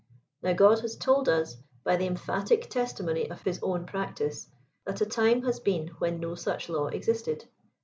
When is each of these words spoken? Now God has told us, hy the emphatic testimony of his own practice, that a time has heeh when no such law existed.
Now 0.41 0.53
God 0.53 0.79
has 0.79 0.97
told 0.97 1.29
us, 1.29 1.57
hy 1.85 1.95
the 1.95 2.07
emphatic 2.07 2.71
testimony 2.71 3.29
of 3.29 3.43
his 3.43 3.59
own 3.61 3.85
practice, 3.85 4.47
that 4.83 4.99
a 4.99 5.05
time 5.05 5.43
has 5.43 5.59
heeh 5.59 5.89
when 5.99 6.19
no 6.19 6.33
such 6.33 6.69
law 6.69 6.87
existed. 6.87 7.45